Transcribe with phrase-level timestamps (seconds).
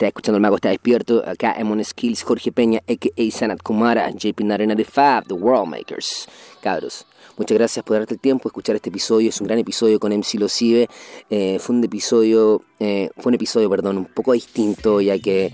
[0.00, 1.22] Está escuchando el mago, está despierto.
[1.26, 3.30] Acá en Skills, Jorge Peña, a.k.a.
[3.30, 6.26] Sanat Kumara, JP Narena de Fab, The World Makers.
[6.62, 9.28] Cabros, muchas gracias por darte el tiempo, escuchar este episodio.
[9.28, 10.88] Es un gran episodio con MC Locibe.
[11.28, 15.52] Eh, fue un episodio, eh, fue un episodio, perdón, un poco distinto, ya que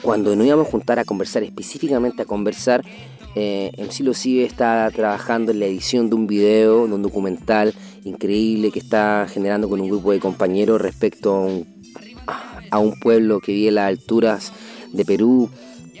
[0.00, 2.84] cuando nos íbamos a juntar a conversar, específicamente a conversar,
[3.34, 7.74] eh, MC Locibe está trabajando en la edición de un video, de un documental
[8.04, 11.73] increíble que está generando con un grupo de compañeros respecto a un
[12.26, 14.52] a un pueblo que vive a las alturas
[14.92, 15.50] de Perú,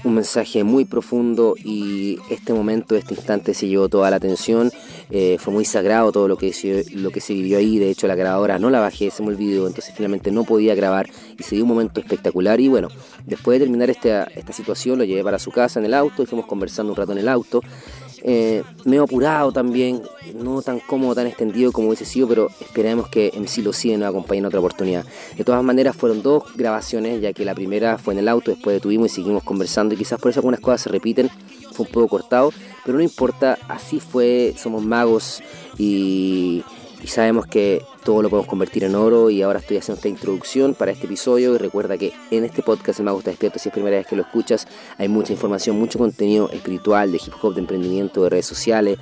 [0.04, 4.70] un mensaje muy profundo y este momento, este instante se llevó toda la atención,
[5.10, 8.06] eh, fue muy sagrado todo lo que, se, lo que se vivió ahí, de hecho
[8.06, 11.54] la grabadora no la bajé, se me olvidó, entonces finalmente no podía grabar y se
[11.54, 12.60] dio un momento espectacular.
[12.60, 12.88] Y bueno,
[13.24, 16.26] después de terminar esta, esta situación lo llevé para su casa en el auto y
[16.26, 17.62] fuimos conversando un rato en el auto
[18.26, 20.02] eh, medio apurado también,
[20.34, 24.38] no tan cómodo, tan extendido como hubiese sido, pero esperemos que MC siga nos acompañe
[24.38, 25.04] en otra oportunidad.
[25.36, 28.74] De todas maneras, fueron dos grabaciones, ya que la primera fue en el auto, después
[28.74, 31.28] detuvimos y seguimos conversando, y quizás por eso algunas cosas se repiten,
[31.72, 32.50] fue un poco cortado,
[32.84, 35.42] pero no importa, así fue, somos magos
[35.76, 36.64] y
[37.04, 40.74] y sabemos que todo lo podemos convertir en oro y ahora estoy haciendo esta introducción
[40.74, 41.54] para este episodio.
[41.54, 44.16] Y recuerda que en este podcast El Mago está despierto si es primera vez que
[44.16, 48.46] lo escuchas hay mucha información, mucho contenido espiritual, de hip hop, de emprendimiento, de redes
[48.46, 48.98] sociales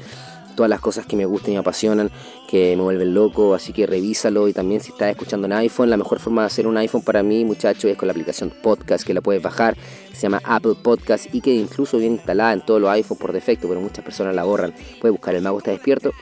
[0.56, 2.11] todas las cosas que me gustan y me apasionan,
[2.47, 4.48] que me vuelven loco, así que revísalo.
[4.48, 7.22] Y también si estás escuchando en iPhone, la mejor forma de hacer un iPhone para
[7.22, 9.78] mí, muchachos, es con la aplicación Podcast que la puedes bajar,
[10.12, 13.66] se llama Apple Podcast y que incluso viene instalada en todos los iPhones por defecto,
[13.66, 14.75] pero muchas personas la borran.
[15.00, 16.12] Puedes buscar El Mago está despierto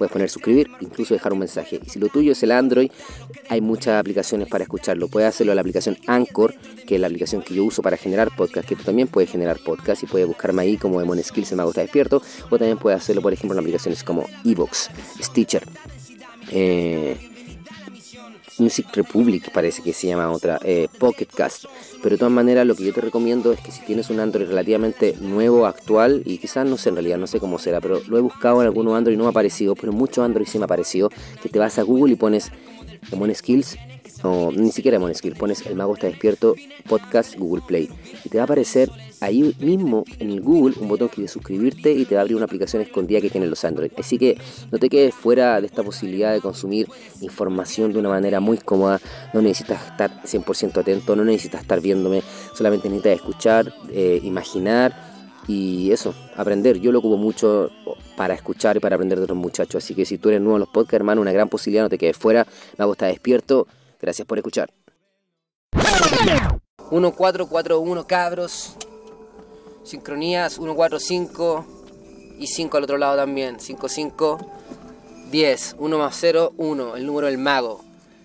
[0.00, 1.78] Puedes poner suscribir, incluso dejar un mensaje.
[1.84, 2.90] Y si lo tuyo es el Android,
[3.50, 5.08] hay muchas aplicaciones para escucharlo.
[5.08, 6.54] Puedes hacerlo en la aplicación Anchor,
[6.86, 9.58] que es la aplicación que yo uso para generar podcast, que tú también puedes generar
[9.62, 12.22] podcast y puedes buscarme ahí como Demon Skills, el mago está despierto.
[12.48, 14.88] O también puedes hacerlo, por ejemplo, en aplicaciones como Evox,
[15.20, 15.64] Stitcher.
[16.50, 17.29] Eh,
[18.60, 21.64] Music Republic parece que se llama otra, eh, Pocket Cast.
[22.02, 24.46] Pero de todas maneras lo que yo te recomiendo es que si tienes un Android
[24.46, 28.18] relativamente nuevo, actual, y quizás no sé en realidad, no sé cómo será, pero lo
[28.18, 30.64] he buscado en algunos Android y no me ha aparecido, pero muchos Android sí me
[30.64, 31.10] ha aparecido,
[31.42, 32.52] que te vas a Google y pones
[33.10, 33.76] Demon Skills
[34.22, 36.54] o ni siquiera Moneskill, pones El Mago está despierto,
[36.88, 37.88] podcast Google Play.
[38.24, 38.90] Y te va a aparecer
[39.20, 42.36] ahí mismo en el Google un botón que dice suscribirte y te va a abrir
[42.36, 43.92] una aplicación escondida que tienen los Android.
[43.98, 44.38] Así que
[44.70, 46.88] no te quedes fuera de esta posibilidad de consumir
[47.20, 49.00] información de una manera muy cómoda.
[49.32, 52.22] No necesitas estar 100% atento, no necesitas estar viéndome,
[52.54, 55.10] solamente necesitas escuchar, eh, imaginar
[55.46, 56.80] y eso, aprender.
[56.80, 57.70] Yo lo ocupo mucho
[58.16, 59.84] para escuchar y para aprender de otros muchachos.
[59.84, 61.98] Así que si tú eres nuevo en los podcasts, hermano, una gran posibilidad, no te
[61.98, 62.46] quedes fuera.
[62.78, 63.66] Mago está despierto.
[64.00, 64.70] Gracias por escuchar.
[65.72, 68.76] 1441 cabros.
[69.90, 71.66] Sincronías 145
[72.38, 73.58] y 5 al otro lado también.
[73.58, 74.38] 55
[75.32, 75.76] 10.
[75.78, 76.96] 1 más 0, 1.
[76.96, 77.80] El número del mago.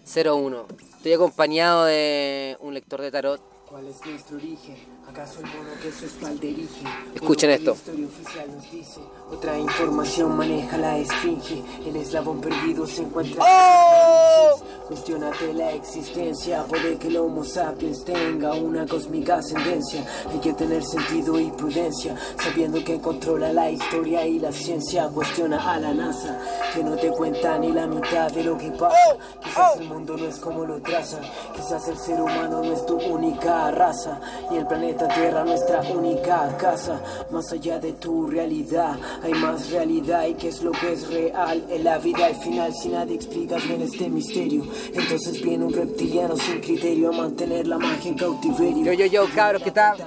[0.05, 0.67] 01.
[0.97, 3.41] Estoy acompañado de un lector de tarot.
[3.67, 4.94] ¿Cuál es nuestro origen?
[5.07, 6.85] ¿Acaso el mono que su espalda erige?
[7.13, 7.71] Escuchen esto.
[7.71, 8.99] La historia oficial nos dice.
[9.31, 11.63] Otra información maneja la esfinge.
[12.05, 13.43] Eslabón perdido se encuentra.
[13.43, 14.59] ¡Oh!
[14.87, 16.63] Cuestionate la existencia.
[16.65, 20.05] Puede que el Homo sapiens tenga una cósmica ascendencia.
[20.31, 22.15] Hay que tener sentido y prudencia.
[22.43, 25.07] Sabiendo que controla la historia y la ciencia.
[25.09, 26.39] Cuestiona a la NASA.
[26.73, 29.17] Que no te cuenta ni la mitad de lo que pasa.
[29.43, 31.19] Quizás el mundo no es como lo traza.
[31.55, 34.19] Quizás el ser humano no es tu única raza.
[34.51, 37.01] Y el planeta Tierra nuestra única casa.
[37.29, 40.25] Más allá de tu realidad hay más realidad.
[40.25, 43.57] Y qué es lo que es real en la vida al final si nadie explica
[43.57, 44.63] bien este misterio.
[44.93, 48.85] Entonces viene un reptiliano sin criterio a mantener la magia en cautiverio.
[48.85, 49.97] Yo, yo, yo, cabros, ¿qué tal?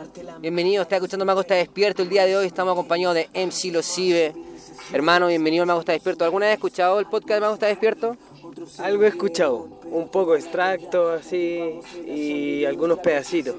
[0.40, 2.02] Bienvenido, está escuchando Mago está despierto.
[2.02, 4.34] El día de hoy estamos acompañados de MC Locibe
[4.92, 6.24] Hermano, bienvenido al Mago está despierto.
[6.24, 8.16] ¿Alguna vez has escuchado el podcast de Mago está despierto?
[8.78, 13.56] Algo he escuchado, un poco extracto así y algunos pedacitos.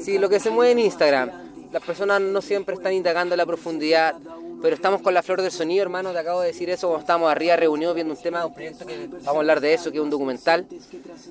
[0.00, 1.30] Sí, lo que se mueve en Instagram.
[1.72, 4.14] Las personas no siempre están indagando la profundidad
[4.62, 7.32] pero estamos con la flor del sonido, hermano, te acabo de decir eso cuando estábamos
[7.32, 10.04] arriba reunidos viendo un tema, un proyecto que vamos a hablar de eso, que es
[10.04, 10.66] un documental.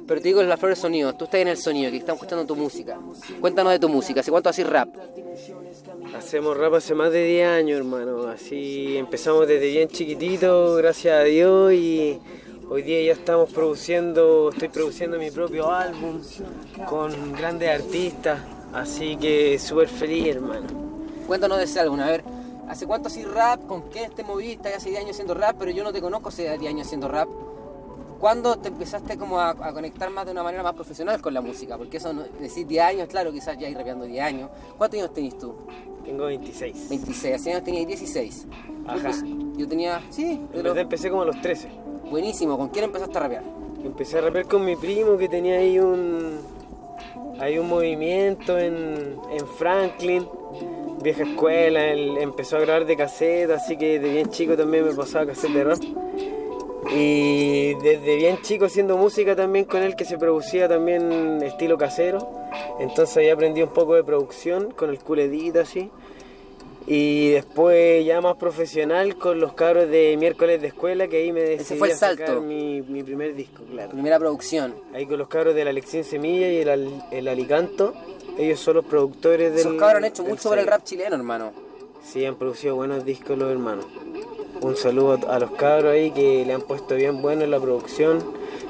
[0.05, 2.21] Pero te digo, es la flor del sonido, tú estás en el sonido, que estamos
[2.21, 2.99] escuchando tu música.
[3.39, 4.89] Cuéntanos de tu música, ¿hace cuánto haces rap?
[6.13, 8.27] Hacemos rap hace más de 10 años, hermano.
[8.27, 12.19] Así empezamos desde bien chiquitito, gracias a Dios, y
[12.71, 16.21] hoy día ya estamos produciendo, estoy produciendo mi propio álbum
[16.87, 18.39] con grandes artistas,
[18.71, 20.67] así que súper feliz, hermano.
[21.27, 22.23] Cuéntanos de ese álbum, a ver.
[22.69, 23.67] ¿Hace cuánto haces rap?
[23.67, 24.73] ¿Con qué te moviste?
[24.73, 27.27] Hace 10 años haciendo rap, pero yo no te conozco hace 10 años haciendo rap.
[28.21, 31.75] ¿Cuándo te empezaste como a, conectar más de una manera más profesional con la música?
[31.75, 34.49] Porque eso, no, decir 10 años, claro, quizás ya ir rapeando 10 años.
[34.77, 35.55] ¿Cuántos años tenés tú?
[36.05, 36.89] Tengo 26.
[36.89, 38.45] 26, hace años tenía 16.
[38.85, 39.11] Ajá.
[39.57, 40.77] Yo, tenía, sí, pero...
[40.77, 41.67] empecé como a los 13.
[42.11, 43.43] Buenísimo, ¿con quién empezaste a rapear?
[43.83, 46.41] Empecé a rapear con mi primo que tenía ahí un
[47.39, 50.27] hay un movimiento en, en Franklin,
[51.01, 54.93] vieja escuela, él empezó a grabar de cassette, así que de bien chico también me
[54.93, 55.79] pasaba cassette de rap.
[56.89, 62.27] Y desde bien chico haciendo música también con él que se producía también estilo casero.
[62.79, 65.91] Entonces ahí aprendí un poco de producción con el culedito así.
[66.87, 71.41] Y después ya más profesional con los cabros de miércoles de escuela que ahí me
[71.41, 72.41] decidí fue el a sacar salto.
[72.41, 73.91] Mi, mi primer disco, claro.
[73.91, 74.73] Primera producción.
[74.93, 77.93] Ahí con los cabros de la Lección Semilla y el, el Alicanto.
[78.37, 79.59] Ellos son los productores del.
[79.59, 81.53] Esos cabros han hecho del mucho por el rap chileno, hermano.
[82.03, 83.85] Sí, han producido buenos discos los hermanos.
[84.61, 88.23] Un saludo a los cabros ahí que le han puesto bien bueno en la producción.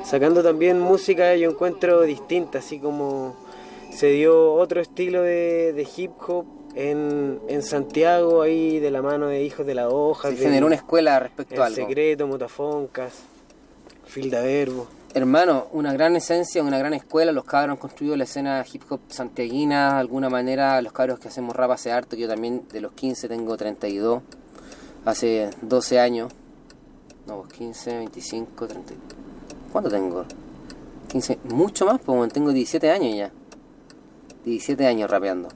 [0.06, 3.36] Sacando también música yo encuentro distinta, así como
[3.92, 6.46] se dio otro estilo de, de hip hop
[6.76, 10.30] en, en Santiago, ahí de la mano de Hijos de la Hoja.
[10.30, 11.76] Se de- generó una escuela respecto a algo.
[11.76, 13.14] Secreto, Motafoncas,
[14.06, 14.88] Filda Verbo.
[15.14, 17.34] Hermano, una gran esencia, una gran escuela.
[17.34, 19.96] Los cabros han construido la escena hip hop santiaguina.
[19.96, 22.16] De alguna manera, los cabros que hacemos rap hace harto.
[22.16, 24.22] que Yo también de los 15 tengo 32.
[25.06, 26.31] Hace 12 años.
[27.27, 28.94] No, pues 15, 25, 30.
[29.71, 30.25] ¿Cuánto tengo?
[31.09, 31.39] 15.
[31.45, 33.31] Mucho más, pues tengo 17 años ya.
[34.45, 35.50] 17 años rapeando.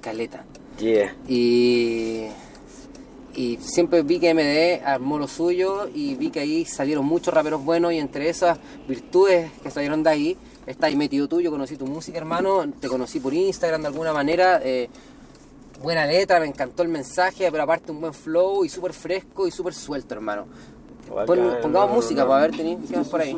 [0.00, 0.44] Caleta.
[0.78, 1.14] Yeah.
[1.26, 2.26] Y,
[3.34, 7.64] y siempre vi que MD armó lo suyo y vi que ahí salieron muchos raperos
[7.64, 10.36] buenos y entre esas virtudes que salieron de ahí
[10.66, 14.12] está ahí metido tú, yo conocí tu música hermano, te conocí por Instagram de alguna
[14.12, 14.88] manera, eh,
[15.82, 19.50] buena letra, me encantó el mensaje, pero aparte un buen flow y súper fresco y
[19.50, 20.46] súper suelto hermano.
[21.14, 22.28] Bacán, pongamos música no.
[22.28, 23.36] para ver, ¿qué más por ahí?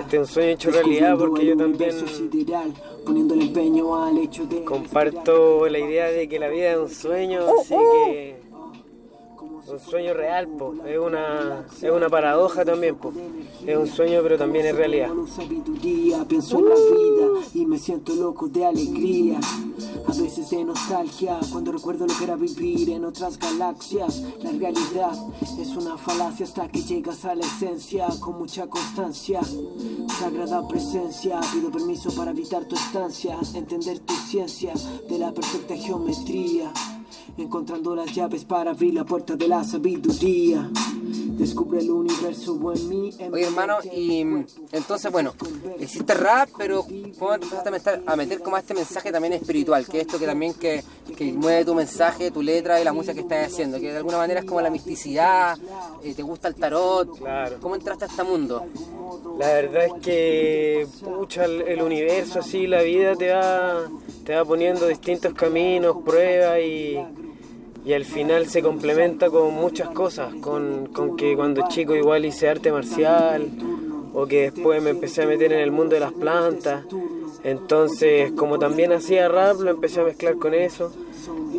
[0.00, 1.96] Este es un sueño hecho realidad porque yo también
[4.64, 8.39] comparto la idea de que la vida es un sueño, así que
[9.68, 10.74] un sueño real, po.
[10.86, 13.12] es una es una paradoja también, po.
[13.66, 15.10] es un sueño pero también es realidad.
[16.28, 19.40] Pienso en la vida y me siento loco de alegría.
[20.06, 24.22] A veces de nostalgia, cuando recuerdo lo que era vivir en otras galaxias.
[24.42, 25.12] La realidad
[25.58, 29.40] es una falacia hasta que llegas a la esencia con mucha constancia.
[30.18, 34.72] Sagrada presencia, pido permiso para evitar tu estancia, entender tu ciencia
[35.08, 36.72] de la perfecta geometría.
[37.36, 40.70] Encontrando las llaves para abrir la puerta de la sabiduría.
[41.40, 43.10] Descubre el universo en mí.
[43.32, 44.20] Oye hermano, y
[44.72, 45.32] entonces bueno,
[45.78, 46.84] hiciste rap, pero
[47.18, 49.86] ¿cómo empezaste a meter, a meter como este mensaje también espiritual?
[49.86, 50.84] Que esto que también que,
[51.16, 54.18] que mueve tu mensaje, tu letra y la música que estás haciendo, que de alguna
[54.18, 55.56] manera es como la misticidad,
[56.04, 57.56] eh, te gusta el tarot, Claro.
[57.58, 58.66] ¿cómo entraste a este mundo?
[59.38, 63.88] La verdad es que pucha, el, el universo así, la vida te va,
[64.24, 66.98] te va poniendo distintos caminos, pruebas y,
[67.84, 72.48] y al final se complementa con muchas cosas, con, con que cuando chico igual hice
[72.48, 73.50] arte marcial
[74.12, 76.84] o que después me empecé a meter en el mundo de las plantas.
[77.42, 80.92] Entonces, como también hacía rap, lo empecé a mezclar con eso.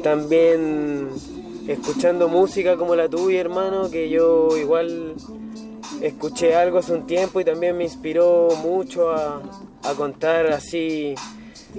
[0.03, 1.09] También
[1.67, 5.15] escuchando música como la tuya, hermano, que yo igual
[6.01, 9.41] escuché algo hace un tiempo y también me inspiró mucho a,
[9.83, 11.15] a contar así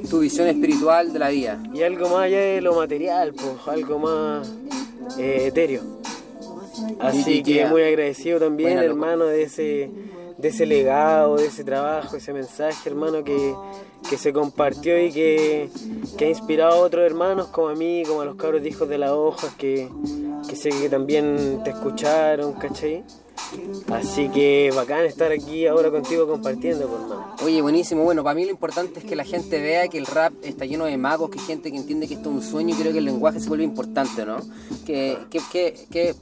[0.09, 1.63] Tu visión espiritual de la vida.
[1.75, 4.51] y algo más allá de lo material, pues algo más
[5.19, 5.83] eh, etéreo.
[6.99, 9.91] Así que muy agradecido también, Buena, hermano, de ese,
[10.39, 13.55] de ese legado, de ese trabajo, ese mensaje, hermano, que,
[14.09, 15.71] que se compartió y que,
[16.17, 18.89] que ha inspirado a otros hermanos como a mí, como a los cabros de hijos
[18.89, 19.89] de la hoja, que,
[20.49, 23.05] que sé que también te escucharon, ¿cachai?
[23.91, 27.37] Así que bacán estar aquí ahora contigo compartiendo, pues, hermano.
[27.45, 28.03] Oye, buenísimo.
[28.05, 30.85] Bueno, para mí lo importante es que la gente vea que el rap está lleno
[30.87, 32.99] de magos, que hay gente que entiende que esto es un sueño y creo que
[32.99, 34.39] el lenguaje se vuelve importante, ¿no?
[34.87, 36.15] Que, que, que, que-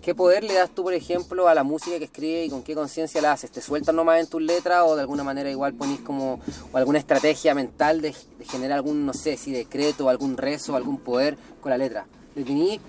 [0.00, 2.74] ¿Qué poder le das tú, por ejemplo, a la música que escribes y con qué
[2.74, 3.50] conciencia la haces?
[3.50, 6.40] ¿Te sueltas nomás en tus letras o de alguna manera igual ponís como
[6.72, 10.98] o alguna estrategia mental de, de generar algún, no sé, si decreto, algún rezo, algún
[10.98, 12.06] poder con la letra?
[12.36, 12.80] ¿Le tenís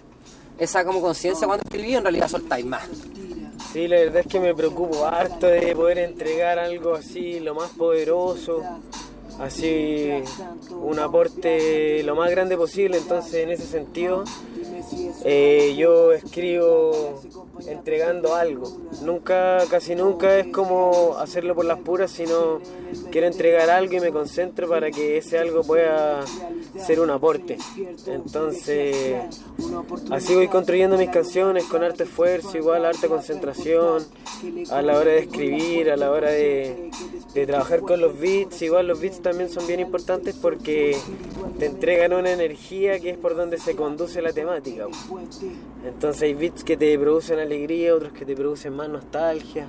[0.57, 2.87] esa como conciencia cuando escribís o en realidad soltáis más?
[3.71, 7.69] Sí, la verdad es que me preocupo harto de poder entregar algo así, lo más
[7.71, 8.63] poderoso,
[9.39, 10.09] así
[10.81, 12.97] un aporte lo más grande posible.
[12.97, 14.23] Entonces, en ese sentido,
[15.23, 17.21] eh, yo escribo
[17.67, 18.77] entregando algo.
[19.01, 22.59] Nunca, casi nunca es como hacerlo por las puras, sino
[23.11, 26.21] quiero entregar algo y me concentro para que ese algo pueda
[26.77, 27.57] ser un aporte.
[28.05, 29.17] Entonces,
[30.11, 34.03] así voy construyendo mis canciones con harto esfuerzo, igual harta concentración,
[34.71, 36.91] a la hora de escribir, a la hora de,
[37.33, 38.61] de trabajar con los beats.
[38.61, 40.97] Igual los beats también son bien importantes porque
[41.59, 44.87] te entregan una energía que es por donde se conduce la temática.
[45.85, 49.67] Entonces hay beats que te producen alegría, otros que te producen más nostalgia.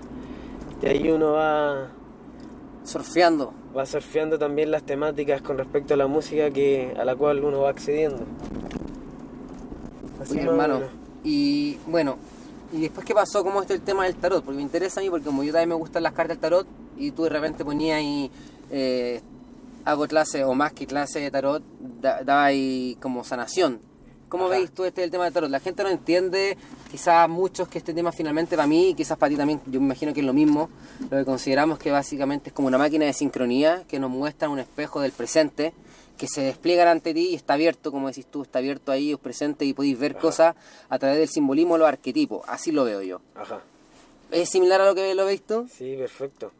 [0.82, 1.90] Y ahí uno va
[2.88, 3.52] Surfeando.
[3.76, 7.60] va surfeando también las temáticas con respecto a la música que, a la cual uno
[7.60, 8.24] va accediendo.
[10.22, 10.80] Así hermano.
[11.22, 12.16] Y bueno,
[12.72, 13.44] ¿y después qué pasó?
[13.44, 14.42] ¿Cómo está el tema del tarot?
[14.42, 16.66] Porque me interesa a mí, porque como yo también me gustan las cartas del tarot,
[16.96, 18.30] y tú de repente ponías ahí,
[18.70, 19.20] eh,
[19.84, 21.62] hago clase o más que clase de tarot,
[22.00, 23.80] daba ahí como sanación.
[24.30, 25.50] ¿Cómo veis tú este el tema del tarot?
[25.50, 26.56] La gente no entiende,
[26.90, 29.86] quizás muchos que este tema finalmente para mí, y quizás para ti también, yo me
[29.86, 30.70] imagino que es lo mismo,
[31.10, 34.58] lo que consideramos que básicamente es como una máquina de sincronía que nos muestra un
[34.58, 35.72] espejo del presente,
[36.16, 39.18] que se despliega ante ti y está abierto, como decís tú, está abierto ahí, es
[39.18, 40.56] presente y podéis ver cosas
[40.88, 42.42] a través del simbolismo o los arquetipos.
[42.48, 43.20] Así lo veo yo.
[43.36, 43.60] Ajá.
[44.30, 45.68] ¿Es similar a lo que lo veis tú?
[45.72, 46.52] Sí, perfecto.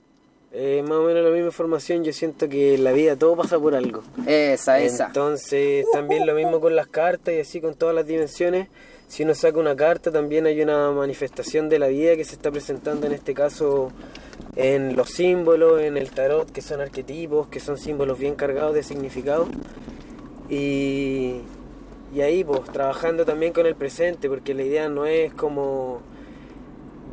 [0.53, 3.59] Es más o menos la misma información, yo siento que en la vida todo pasa
[3.59, 4.03] por algo.
[4.27, 5.07] Esa, esa.
[5.07, 8.69] Entonces, también lo mismo con las cartas y así con todas las dimensiones.
[9.09, 12.51] Si uno saca una carta, también hay una manifestación de la vida que se está
[12.51, 13.91] presentando en este caso
[14.55, 18.83] en los símbolos, en el tarot, que son arquetipos, que son símbolos bien cargados de
[18.83, 19.49] significado.
[20.51, 21.41] Y,
[22.15, 26.03] y ahí, pues, trabajando también con el presente, porque la idea no es como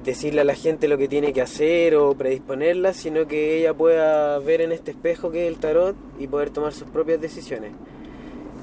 [0.03, 4.37] decirle a la gente lo que tiene que hacer o predisponerla, sino que ella pueda
[4.39, 7.71] ver en este espejo que es el tarot y poder tomar sus propias decisiones.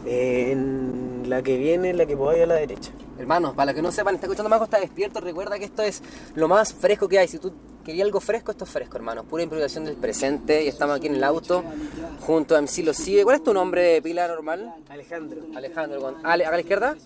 [0.05, 2.93] en la que viene, la que ir a la derecha.
[3.19, 6.03] Hermanos, para los que no sepan, está escuchando Mago, está despierto, recuerda que esto es
[6.35, 7.29] lo más fresco que hay.
[7.29, 7.53] Si tú
[7.85, 9.27] querías algo fresco, esto es fresco, hermanos.
[9.27, 11.63] Pura improvisación del presente y estamos aquí en el auto
[12.21, 13.25] junto a MC Lo Sigue.
[13.25, 14.75] ¿Cuál es tu nombre de pila normal?
[14.89, 15.43] Alejandro.
[15.55, 16.17] Alejandro.
[16.23, 16.97] Ale, ¿A la izquierda?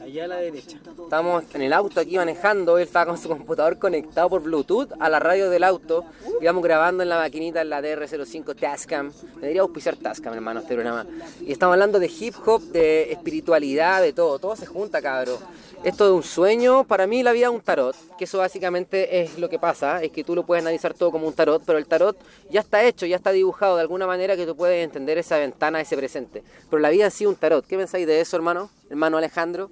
[0.00, 0.78] Allá a la derecha.
[1.02, 2.78] Estamos en el auto aquí manejando.
[2.78, 6.04] Él está con su computador conectado por Bluetooth a la radio del auto.
[6.40, 9.12] Y vamos grabando en la maquinita en la DR05 Tascam.
[9.40, 11.06] Me diría auspiciar Tascam, hermano, este programa.
[11.40, 14.38] Y estamos hablando de hip hop, de espiritualidad, de todo.
[14.38, 15.38] Todo se junta, cabrón.
[15.82, 19.38] Esto de un sueño, para mí la vida es un tarot, que eso básicamente es
[19.38, 21.86] lo que pasa, es que tú lo puedes analizar todo como un tarot, pero el
[21.86, 22.18] tarot
[22.50, 25.80] ya está hecho, ya está dibujado de alguna manera que tú puedes entender esa ventana,
[25.80, 26.42] ese presente.
[26.68, 27.66] Pero la vida es sí un tarot.
[27.66, 28.68] ¿Qué pensáis de eso, hermano?
[28.90, 29.70] Hermano Alejandro.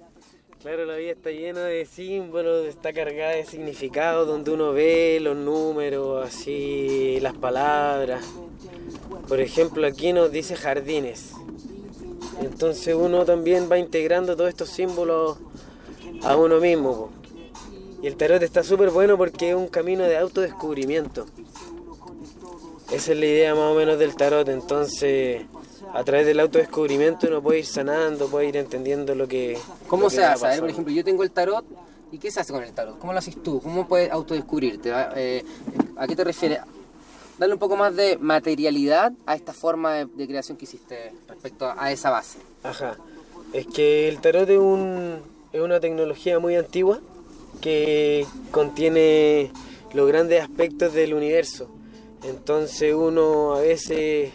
[0.61, 5.37] Claro, la vida está llena de símbolos, está cargada de significados, donde uno ve los
[5.37, 8.25] números, así, las palabras.
[9.29, 11.33] Por ejemplo, aquí nos dice jardines.
[12.41, 15.37] Entonces uno también va integrando todos estos símbolos
[16.23, 17.09] a uno mismo.
[18.01, 21.25] Y el tarot está súper bueno porque es un camino de autodescubrimiento.
[22.91, 24.47] Esa es la idea más o menos del tarot.
[24.47, 25.45] Entonces,
[25.93, 29.57] a través del autodescubrimiento uno puede ir sanando, puede ir entendiendo lo que...
[29.87, 30.45] ¿Cómo se hace?
[30.45, 31.65] A ver, por ejemplo, yo tengo el tarot.
[32.11, 32.97] ¿Y qué se hace con el tarot?
[32.97, 33.61] ¿Cómo lo haces tú?
[33.61, 34.91] ¿Cómo puedes autodescubrirte?
[35.15, 35.43] Eh,
[35.95, 36.59] ¿A qué te refieres?
[37.39, 41.91] Darle un poco más de materialidad a esta forma de, creación que hiciste respecto a
[41.91, 42.37] esa base.
[42.63, 42.97] Ajá.
[43.53, 44.59] Es que el tarot es
[45.51, 46.99] es una tecnología muy antigua
[47.61, 49.51] que contiene
[49.93, 51.67] los grandes aspectos del universo.
[52.23, 54.31] Entonces uno a veces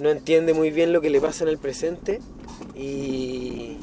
[0.00, 2.20] no entiende muy bien lo que le pasa en el presente
[2.74, 3.78] y,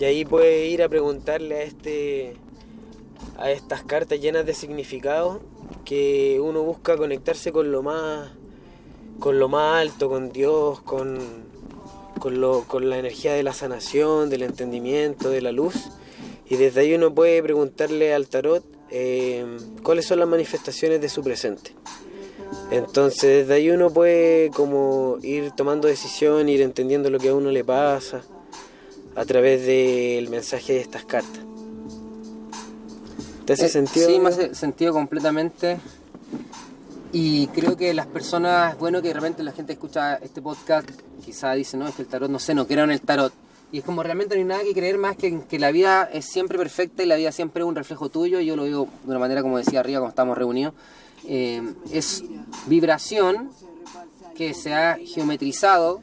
[0.00, 2.34] ahí puede ir a preguntarle a este
[3.40, 5.40] a estas cartas llenas de significado
[5.84, 8.30] que uno busca conectarse con lo más
[9.18, 11.18] con lo más alto, con Dios, con,
[12.18, 15.74] con, lo, con la energía de la sanación, del entendimiento, de la luz.
[16.48, 19.44] Y desde ahí uno puede preguntarle al tarot eh,
[19.82, 21.74] cuáles son las manifestaciones de su presente.
[22.70, 27.50] Entonces desde ahí uno puede como ir tomando decisión, ir entendiendo lo que a uno
[27.50, 28.22] le pasa
[29.14, 31.49] a través del mensaje de estas cartas.
[33.44, 34.08] ¿Te hace eh, sentido?
[34.08, 35.78] Sí, me hace sentido completamente.
[37.12, 40.88] Y creo que las personas, bueno que de repente la gente escucha este podcast,
[41.24, 43.32] quizá dice, no, es que el tarot, no sé, no creo en el tarot.
[43.72, 46.24] Y es como realmente no hay nada que creer más que que la vida es
[46.24, 48.40] siempre perfecta y la vida siempre es un reflejo tuyo.
[48.40, 50.74] Yo lo digo de una manera, como decía arriba, cuando estamos reunidos.
[51.26, 52.24] Eh, es
[52.66, 53.50] vibración
[54.34, 56.00] que se ha geometrizado,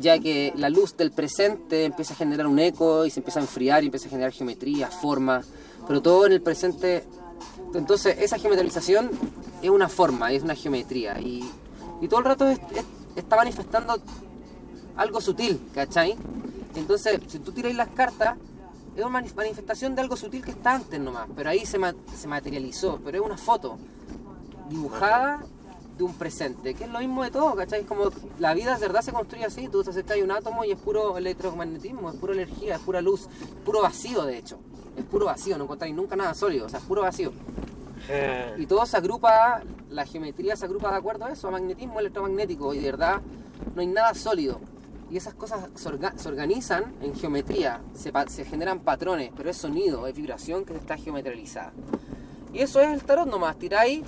[0.00, 3.42] ya que la luz del presente empieza a generar un eco y se empieza a
[3.42, 5.42] enfriar y empieza a generar geometría, forma,
[5.88, 7.04] pero todo en el presente
[7.74, 9.10] entonces, esa geometrización
[9.62, 11.20] es una forma, es una geometría.
[11.20, 11.48] Y,
[12.08, 12.46] todo el rato
[13.16, 14.00] está manifestando
[14.96, 16.16] algo sutil, ¿cachai?
[16.76, 18.36] Entonces, si tú tiráis las cartas,
[18.96, 21.78] es una manifestación de algo sutil que está antes nomás, pero ahí se,
[22.16, 23.78] se materializó, pero es una foto
[24.68, 25.44] dibujada
[25.96, 27.84] de un presente, que es lo mismo de todo, ¿cachai?
[27.84, 30.70] Como la vida de verdad se construye así, tú te acercas a un átomo y
[30.70, 33.28] es puro electromagnetismo, es pura energía, es pura luz,
[33.64, 34.58] puro vacío de hecho
[34.98, 37.32] es puro vacío, no encontráis nunca nada sólido, o sea, es puro vacío.
[38.08, 38.54] Eh.
[38.58, 42.74] Y todo se agrupa, la geometría se agrupa de acuerdo a eso, a magnetismo electromagnético,
[42.74, 43.20] y de verdad
[43.74, 44.60] no hay nada sólido.
[45.10, 50.14] Y esas cosas se, organizan en geometría, se, se, generan patrones, pero es sonido, es
[50.14, 51.72] vibración que está geometralizada.
[52.52, 54.02] Y eso es el tarot nomás, tiráis,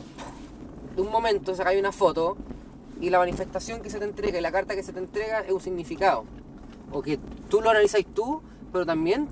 [0.94, 2.36] de un momento sacáis una foto,
[3.00, 5.52] y la manifestación que se te entrega y la carta que se te entrega es
[5.52, 6.24] un significado.
[6.92, 7.18] O que
[7.48, 8.42] tú lo analizáis tú,
[8.72, 9.26] pero también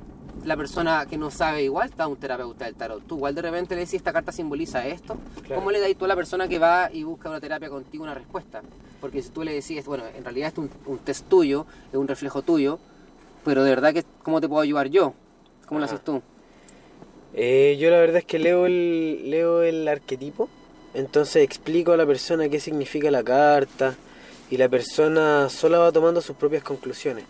[0.44, 3.06] la persona que no sabe igual está un terapeuta del tarot.
[3.06, 5.16] Tú igual de repente le decís, esta carta simboliza esto.
[5.54, 8.14] ¿Cómo le dais tú a la persona que va y busca una terapia contigo una
[8.14, 8.62] respuesta?
[9.00, 12.08] Porque si tú le decís, bueno, en realidad es un, un test tuyo, es un
[12.08, 12.78] reflejo tuyo,
[13.44, 15.14] pero de verdad que, ¿cómo te puedo ayudar yo?
[15.66, 16.22] ¿Cómo lo haces tú?
[17.34, 20.48] Eh, yo la verdad es que leo el, leo el arquetipo,
[20.94, 23.94] entonces explico a la persona qué significa la carta
[24.50, 27.24] y la persona sola va tomando sus propias conclusiones.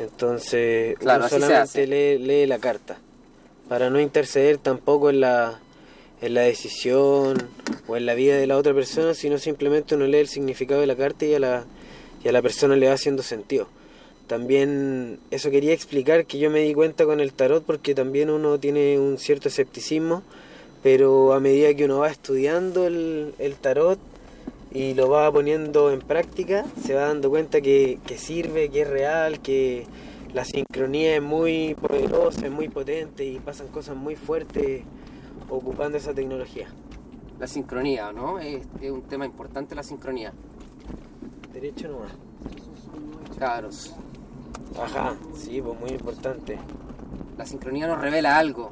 [0.00, 2.98] Entonces Claro, uno solamente lee, lee la carta
[3.70, 5.60] para no interceder tampoco en la,
[6.20, 7.38] en la decisión
[7.86, 10.88] o en la vida de la otra persona, sino simplemente uno lee el significado de
[10.88, 11.64] la carta y a la,
[12.24, 13.68] y a la persona le va haciendo sentido.
[14.26, 18.58] También eso quería explicar que yo me di cuenta con el tarot porque también uno
[18.58, 20.24] tiene un cierto escepticismo,
[20.82, 24.00] pero a medida que uno va estudiando el, el tarot
[24.72, 28.88] y lo va poniendo en práctica, se va dando cuenta que, que sirve, que es
[28.88, 29.86] real, que
[30.32, 34.82] la sincronía es muy poderosa, es muy potente y pasan cosas muy fuertes
[35.48, 36.68] ocupando esa tecnología.
[37.38, 38.38] La sincronía, ¿no?
[38.38, 40.32] Es, es un tema importante la sincronía.
[41.52, 42.12] Derecho nomás.
[43.38, 43.94] Cabros.
[44.80, 46.58] Ajá, sí, pues muy importante.
[47.36, 48.70] La sincronía nos revela algo.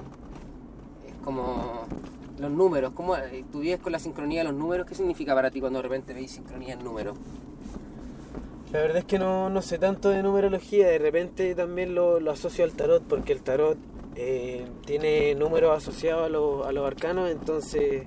[1.07, 1.87] Es como
[2.41, 2.93] los números.
[2.95, 3.15] ¿Cómo
[3.51, 4.87] tú vives con la sincronía de los números?
[4.87, 7.17] ¿Qué significa para ti cuando de repente veis sincronía en números?
[8.73, 12.31] La verdad es que no, no sé tanto de numerología, de repente también lo, lo
[12.31, 13.79] asocio al tarot, porque el tarot
[14.15, 18.07] eh, tiene números asociados a, los- a los arcanos, entonces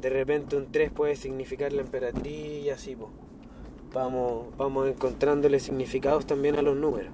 [0.00, 3.10] de repente un 3 puede significar la emperatriz y así, pues.
[3.92, 7.10] Vamos, vamos encontrándole significados también a los números.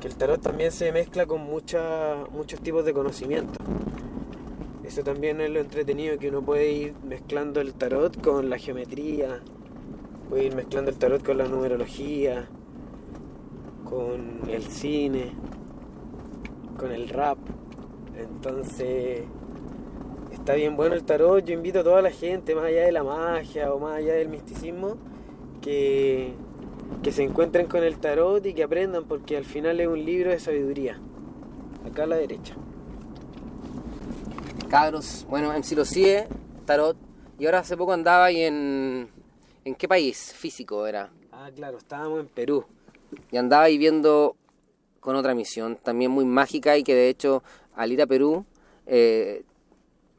[0.00, 3.58] Que el tarot también se mezcla con muchos tipos de conocimiento.
[4.84, 9.40] Eso también es lo entretenido, que uno puede ir mezclando el tarot con la geometría,
[10.28, 12.48] puede ir mezclando el tarot con la numerología,
[13.84, 15.32] con el cine,
[16.78, 17.38] con el rap.
[18.18, 19.22] Entonces,
[20.32, 21.42] está bien bueno el tarot.
[21.44, 24.28] Yo invito a toda la gente, más allá de la magia o más allá del
[24.28, 24.96] misticismo,
[25.62, 26.34] que,
[27.02, 30.30] que se encuentren con el tarot y que aprendan, porque al final es un libro
[30.30, 30.98] de sabiduría.
[31.86, 32.54] Acá a la derecha.
[34.74, 36.26] Cabros, bueno, MC lo sigue,
[36.66, 36.96] tarot.
[37.38, 39.08] Y ahora hace poco andaba ahí en.
[39.64, 40.34] ¿En qué país?
[40.34, 41.10] Físico era.
[41.30, 42.64] Ah, claro, estábamos en Perú.
[43.30, 44.34] Y andaba ahí viendo
[44.98, 47.44] con otra misión, también muy mágica y que de hecho
[47.76, 48.46] al ir a Perú,
[48.86, 49.44] eh,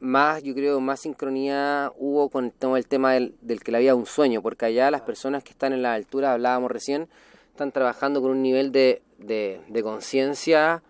[0.00, 4.06] más, yo creo, más sincronía hubo con el tema del, del que le había un
[4.06, 7.10] sueño, porque allá las personas que están en la altura, hablábamos recién,
[7.50, 10.82] están trabajando con un nivel de, de, de conciencia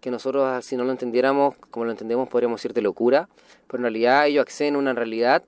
[0.00, 3.28] que nosotros, si no lo entendiéramos como lo entendemos, podríamos decir de locura,
[3.66, 5.44] pero en realidad ellos acceden a una realidad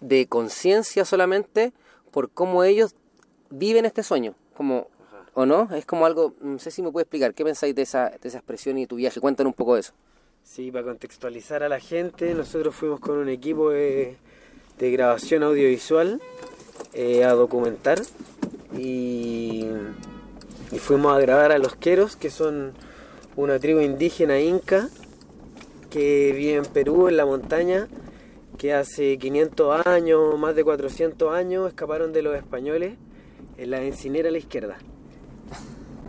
[0.00, 1.72] de conciencia solamente
[2.10, 2.94] por cómo ellos
[3.50, 4.88] viven este sueño, como
[5.34, 8.10] o no, es como algo, no sé si me puede explicar, ¿qué pensáis de esa,
[8.10, 9.20] de esa expresión y tu viaje?
[9.20, 9.94] Cuéntanos un poco de eso.
[10.44, 14.16] Sí, para contextualizar a la gente, nosotros fuimos con un equipo de,
[14.78, 16.20] de grabación audiovisual
[16.92, 18.02] eh, a documentar
[18.76, 19.66] y,
[20.72, 22.72] y fuimos a grabar a los queros, que son
[23.36, 24.88] una tribu indígena inca
[25.90, 27.88] que vive en Perú, en la montaña,
[28.56, 32.94] que hace 500 años, más de 400 años, escaparon de los españoles
[33.58, 34.78] en la encinera a la izquierda.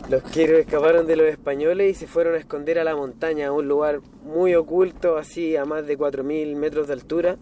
[0.08, 3.52] Los queros escaparon de los españoles y se fueron a esconder a la montaña, a
[3.52, 7.36] un lugar muy oculto, así a más de 4.000 metros de altura.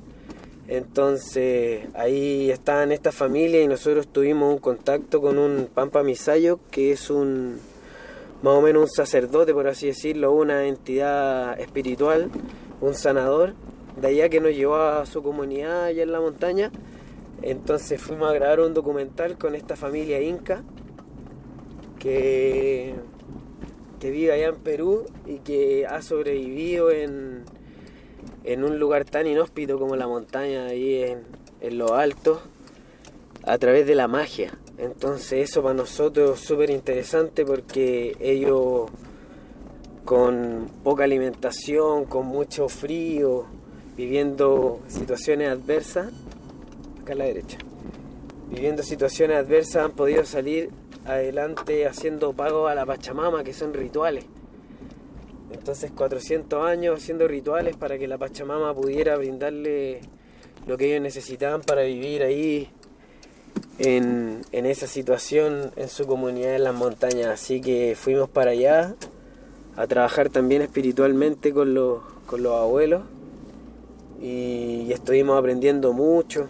[0.73, 6.93] Entonces ahí estaban esta familia y nosotros tuvimos un contacto con un Pampa Misayo, que
[6.93, 7.59] es un
[8.41, 12.31] más o menos un sacerdote, por así decirlo, una entidad espiritual,
[12.81, 13.53] un sanador,
[14.01, 16.73] de allá que nos llevó a su comunidad allá en la montaña.
[17.43, 20.63] Entonces fuimos a grabar un documental con esta familia inca
[21.99, 22.95] que,
[24.01, 27.45] que vive allá en Perú y que ha sobrevivido en,
[28.45, 31.23] en un lugar tan inhóspito como la montaña, ahí en,
[31.61, 32.41] en lo alto,
[33.45, 34.59] a través de la magia.
[34.79, 38.91] Entonces eso para nosotros es súper interesante porque ellos
[40.05, 43.47] con poca alimentación, con mucho frío,
[43.97, 46.13] viviendo situaciones adversas,
[47.01, 47.59] acá a la derecha,
[48.51, 50.71] viviendo situaciones adversas han podido salir
[51.05, 54.25] adelante haciendo pagos a la Pachamama, que son rituales.
[55.53, 60.01] Entonces 400 años haciendo rituales para que la Pachamama pudiera brindarle
[60.67, 62.69] lo que ellos necesitaban para vivir ahí
[63.79, 67.29] en, esa situación en su comunidad en las montañas.
[67.29, 68.95] Así que fuimos para allá
[69.77, 73.03] a trabajar también espiritualmente con los, abuelos
[74.21, 76.49] y, estuvimos aprendiendo mucho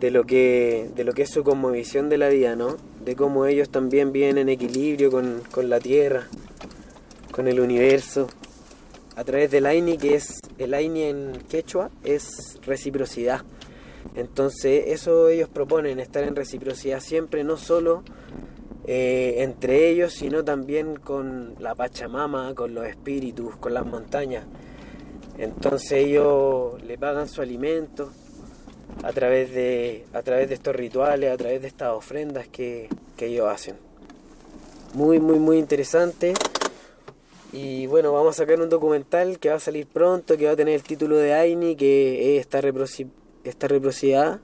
[0.00, 2.76] de lo que de lo que es su cosmovisión de la vida, ¿no?
[3.04, 6.28] De cómo ellos también viven en equilibrio con la tierra,
[7.36, 8.28] con el universo,
[9.14, 13.42] a través del Aini, que es el Aini en quechua, es reciprocidad.
[14.14, 18.02] Entonces eso ellos proponen, estar en reciprocidad siempre, no solo
[18.86, 24.46] eh, entre ellos, sino también con la Pachamama, con los espíritus, con las montañas.
[25.36, 28.12] Entonces ellos le pagan su alimento
[29.02, 33.26] a través de, a través de estos rituales, a través de estas ofrendas que, que
[33.26, 33.76] ellos hacen.
[34.94, 36.32] Muy, muy, muy interesante.
[37.52, 40.56] Y bueno, vamos a sacar un documental que va a salir pronto, que va a
[40.56, 44.40] tener el título de Aini, que es esta reciprocidad,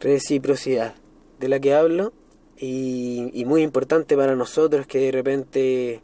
[0.00, 0.94] reciprocidad
[1.40, 2.12] de la que hablo
[2.58, 6.00] y, muy importante para nosotros que de repente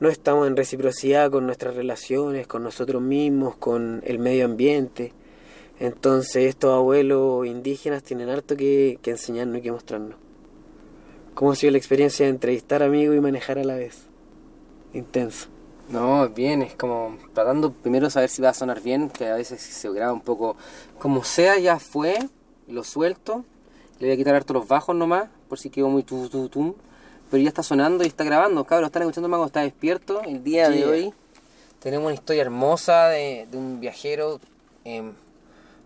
[0.00, 5.12] no estamos en reciprocidad con nuestras relaciones, con nosotros mismos, con el medio ambiente.
[5.78, 10.16] Entonces estos abuelos indígenas tienen harto que, que enseñarnos y que mostrarnos.
[11.34, 14.11] ¿Cómo ha sido la experiencia de entrevistar amigos y manejar a la vez?
[14.92, 15.48] Intenso.
[15.88, 19.34] No, bien, es como tratando primero de saber si va a sonar bien, que a
[19.34, 20.56] veces se graba un poco
[20.98, 22.18] como sea, ya fue,
[22.68, 23.44] lo suelto,
[23.98, 26.76] le voy a quitar harto los bajos nomás, por si quedó muy tu, tu, tu,
[27.30, 30.70] pero ya está sonando y está grabando, cabros, están escuchando Mago, está despierto, el día
[30.70, 31.14] de hoy
[31.82, 34.40] tenemos una historia hermosa de, un viajero,
[34.84, 35.12] em,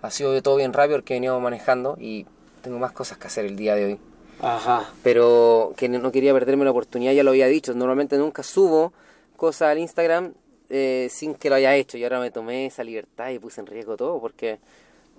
[0.02, 2.26] ha sido todo bien rápido porque he venido manejando y
[2.62, 3.98] tengo más cosas que hacer el día de hoy.
[4.40, 4.90] Ajá.
[5.02, 8.92] Pero que no quería perderme la oportunidad, ya lo había dicho, normalmente nunca subo
[9.36, 10.32] cosas al Instagram
[10.68, 11.96] eh, sin que lo haya hecho.
[11.98, 14.58] Y ahora me tomé esa libertad y puse en riesgo todo porque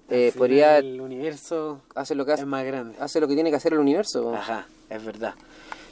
[0.09, 0.77] eh, podría...
[0.77, 2.95] El universo hace lo que hace, es más grande.
[2.99, 4.33] Hace lo que tiene que hacer el universo.
[4.35, 5.35] Ajá, es verdad.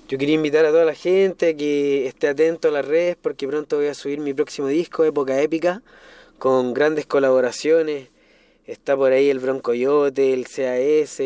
[0.08, 3.78] Yo quería invitar a toda la gente que esté atento a las redes porque pronto
[3.78, 5.82] voy a subir mi próximo disco, Época Épica,
[6.38, 8.10] con grandes colaboraciones.
[8.68, 11.22] Está por ahí el Broncoyote, el CAS,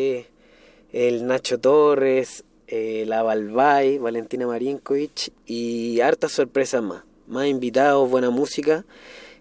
[0.91, 7.03] el Nacho Torres, eh, la Balbay, Valentina Marinkovic y hartas sorpresas más.
[7.27, 8.85] Más invitados, buena música.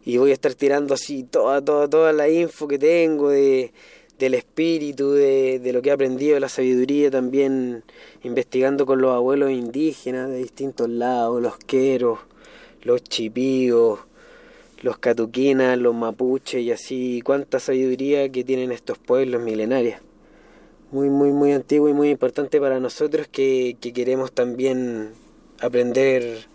[0.05, 3.73] Y voy a estar tirando así toda, toda, toda la info que tengo de,
[4.19, 7.83] del espíritu, de, de lo que he aprendido, de la sabiduría, también
[8.23, 12.21] investigando con los abuelos indígenas de distintos lados, los queros,
[12.83, 14.01] los chipíos,
[14.83, 20.01] los catuquinas, los mapuches y así, cuánta sabiduría que tienen estos pueblos milenarios
[20.91, 25.13] muy, muy, muy antiguo y muy importante para nosotros que, queremos también
[25.61, 26.47] aprender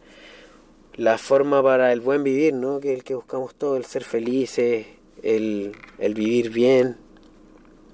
[0.95, 2.79] la forma para el buen vivir, ¿no?
[2.79, 4.85] Que es el que buscamos todo, el ser felices,
[5.21, 6.97] el, el vivir bien,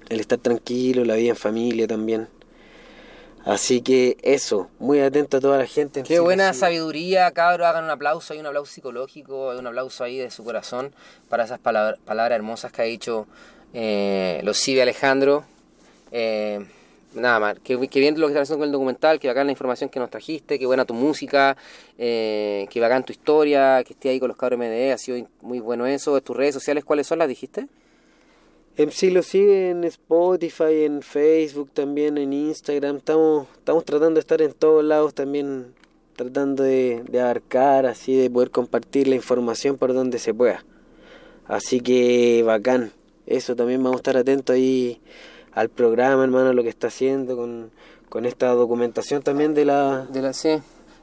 [0.08, 2.28] el estar tranquilo, la vida en familia también.
[3.44, 6.02] Así que eso, muy atento a toda la gente.
[6.02, 7.66] Qué buena sabiduría, cabro.
[7.66, 10.94] Hagan un aplauso, hay un aplauso psicológico, hay un aplauso ahí de su corazón
[11.28, 13.26] para esas palabras, palabras hermosas que ha dicho
[13.72, 15.44] eh, los Cibe Alejandro.
[16.12, 16.64] Eh,
[17.14, 19.90] nada más, que, bien lo que estás haciendo con el documental, que bacán la información
[19.90, 21.56] que nos trajiste, que buena tu música,
[21.98, 25.60] eh, que bacán tu historia, que esté ahí con los cabros MDE, ha sido muy
[25.60, 26.20] bueno eso.
[26.20, 27.66] ¿Tus redes sociales cuáles son las dijiste?
[28.76, 32.96] MC lo sigue en Spotify, en Facebook, también en Instagram.
[32.96, 35.74] Estamos, estamos tratando de estar en todos lados también,
[36.16, 40.64] tratando de, de abarcar, así de poder compartir la información por donde se pueda.
[41.46, 42.92] Así que bacán.
[43.26, 45.00] Eso también vamos a estar atentos ahí
[45.52, 47.70] al programa, hermano, lo que está haciendo con,
[48.08, 50.06] con esta documentación también de la...
[50.06, 50.60] De la sí,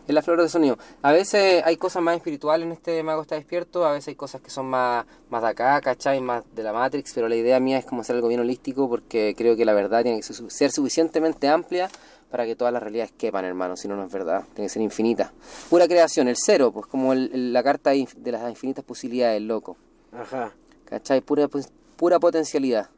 [0.07, 0.77] en la flor de sonido.
[1.01, 4.41] A veces hay cosas más espirituales en este Mago está despierto, a veces hay cosas
[4.41, 6.21] que son más, más de acá, ¿cachai?
[6.21, 9.35] Más de la Matrix, pero la idea mía es como hacer algo bien holístico porque
[9.37, 11.89] creo que la verdad tiene que ser suficientemente amplia
[12.31, 14.81] para que todas las realidades quepan, hermano, si no, no es verdad, tiene que ser
[14.81, 15.31] infinita.
[15.69, 19.77] Pura creación, el cero, pues como la carta de las infinitas posibilidades, loco.
[20.11, 20.51] Ajá.
[20.85, 21.21] ¿Cachai?
[21.21, 22.89] Pura, pues, pura potencialidad.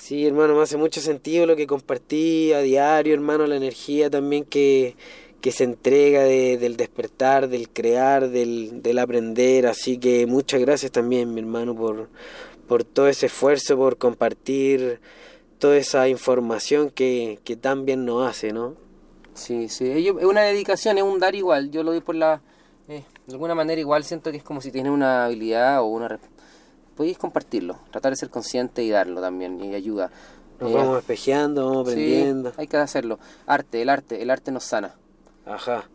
[0.00, 4.44] Sí, hermano, me hace mucho sentido lo que compartí a diario, hermano, la energía también
[4.44, 4.96] que,
[5.40, 9.66] que se entrega del despertar, del crear, del, del, aprender.
[9.66, 12.08] Así que muchas gracias también, mi hermano, por,
[12.68, 15.00] por todo ese esfuerzo, por compartir
[15.58, 18.76] toda esa información que, que tan bien nos hace, ¿no?
[19.34, 21.70] Sí, sí, es una dedicación, es un dar igual.
[21.70, 22.40] Yo lo doy por la...
[22.88, 26.08] Eh, de alguna manera igual siento que es como si tienes una habilidad o una
[26.98, 30.10] podéis compartirlo, tratar de ser consciente y darlo también, y ayuda.
[30.58, 32.52] Nos vamos eh, espejeando, vamos aprendiendo.
[32.56, 33.20] hay que hacerlo.
[33.46, 34.96] Arte, el arte, el arte nos sana.
[35.46, 35.88] Ajá.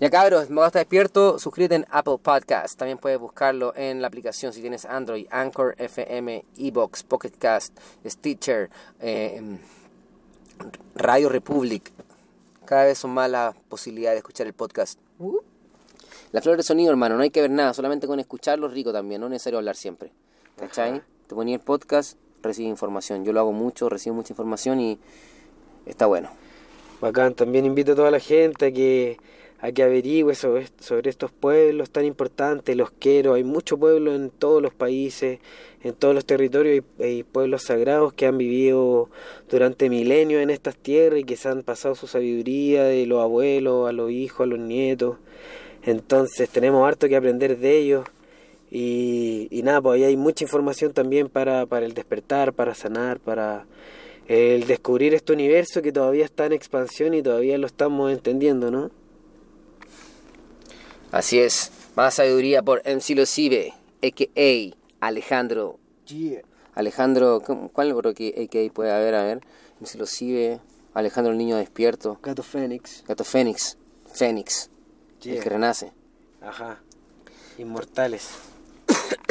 [0.00, 2.76] Ya cabros, me estar despierto, suscríbete en Apple Podcast.
[2.76, 8.68] También puedes buscarlo en la aplicación si tienes Android, Anchor FM, Ebox, Pocket Cast, Stitcher,
[8.98, 9.60] eh,
[10.96, 11.92] Radio Republic.
[12.64, 14.98] Cada vez son más las posibilidades de escuchar el podcast.
[15.20, 15.38] Uh.
[16.32, 19.20] La flor de sonido, hermano, no hay que ver nada, solamente con escucharlo rico también,
[19.20, 20.10] no es necesario hablar siempre.
[20.58, 21.02] ¿Cachai?
[21.28, 23.24] te ponía el podcast, recibes información.
[23.24, 24.98] Yo lo hago mucho, recibo mucha información y
[25.84, 26.30] está bueno.
[27.00, 29.18] Bacán, también invito a toda la gente a que,
[29.60, 34.30] a que averigüe sobre, sobre estos pueblos tan importantes, los quiero, hay muchos pueblos en
[34.30, 35.38] todos los países,
[35.82, 39.10] en todos los territorios, hay, hay pueblos sagrados que han vivido
[39.50, 43.88] durante milenios en estas tierras y que se han pasado su sabiduría de los abuelos
[43.88, 45.18] a los hijos, a los nietos.
[45.82, 48.04] Entonces tenemos harto que aprender de ellos.
[48.70, 53.18] Y, y nada, pues ahí hay mucha información también para, para el despertar, para sanar,
[53.18, 53.66] para
[54.26, 58.90] el descubrir este universo que todavía está en expansión y todavía lo estamos entendiendo, ¿no?
[61.10, 64.76] Así es, más sabiduría por MC Locibe, a.k.a.
[65.00, 65.78] Alejandro.
[66.06, 66.42] Yeah.
[66.74, 68.72] Alejandro, ¿cómo- ¿cuál otro que a.k.a.
[68.72, 69.14] puede haber?
[69.14, 69.40] A ver,
[69.80, 70.60] MC Locibe,
[70.92, 73.04] Alejandro el niño despierto, Gato Fénix.
[73.08, 73.78] Gato Fénix,
[74.12, 74.70] Fénix,
[75.24, 75.92] el que renace.
[76.42, 76.82] Ajá.
[77.56, 78.28] Inmortales.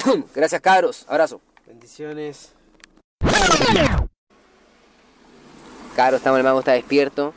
[0.35, 1.41] Gracias, cabros, abrazo.
[1.65, 2.53] Bendiciones.
[5.95, 7.33] Cabros, estamos, el mago está despierto.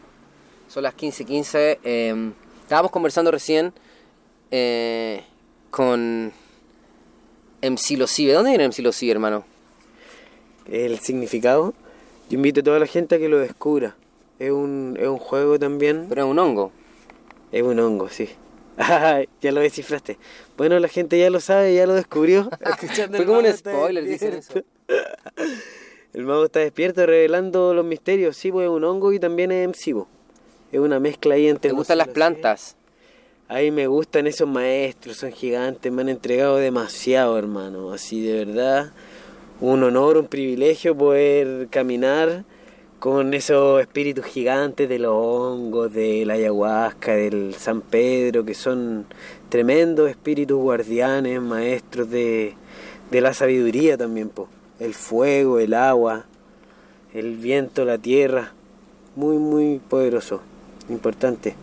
[0.68, 1.78] Son las 15:15.
[1.82, 3.72] eh, estábamos conversando recién
[4.50, 5.24] eh,
[5.70, 6.32] con
[7.62, 8.34] MC Locibe.
[8.34, 9.44] ¿Dónde viene MC Locibe, hermano?
[10.66, 11.74] El significado.
[12.28, 13.96] Yo invito a toda la gente a que lo descubra.
[14.38, 16.06] Es un, es un juego también.
[16.08, 16.70] Pero es un hongo.
[17.50, 18.28] Es un hongo, sí.
[18.78, 20.18] Ah, ya lo descifraste.
[20.56, 22.48] Bueno, la gente ya lo sabe, ya lo descubrió.
[22.60, 24.54] Escuchando Fue el como un spoiler, dicen eso.
[26.12, 28.36] El mago está despierto revelando los misterios.
[28.36, 29.94] Sí, pues es un hongo y también es MC.
[29.94, 30.08] po.
[30.72, 31.70] Es una mezcla ahí entre...
[31.70, 32.76] ¿Te gustan las plantas?
[33.48, 37.92] Ahí me gustan esos maestros, son gigantes, me han entregado demasiado, hermano.
[37.92, 38.92] Así de verdad,
[39.60, 42.44] un honor, un privilegio poder caminar
[43.00, 49.06] con esos espíritus gigantes de los hongos, de la ayahuasca, del San Pedro, que son
[49.48, 52.54] tremendos espíritus guardianes, maestros de,
[53.10, 54.48] de la sabiduría también, po.
[54.78, 56.26] el fuego, el agua,
[57.14, 58.52] el viento, la tierra,
[59.16, 60.42] muy, muy poderoso,
[60.90, 61.54] importante.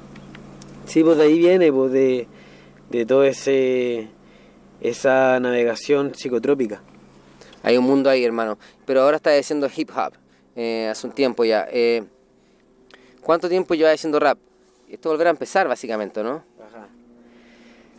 [0.88, 2.28] Sí, pues de ahí viene, pues de,
[2.90, 4.08] de ese
[4.82, 6.82] esa navegación psicotrópica.
[7.62, 8.58] Hay un mundo ahí, hermano.
[8.86, 10.14] Pero ahora estás haciendo hip hop.
[10.58, 11.68] Eh, hace un tiempo ya.
[11.72, 12.04] Eh,
[13.22, 14.40] ¿Cuánto tiempo llevas haciendo rap?
[14.90, 16.44] Esto volverá a empezar, básicamente, ¿no?